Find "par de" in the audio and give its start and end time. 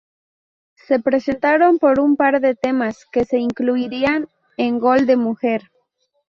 2.17-2.55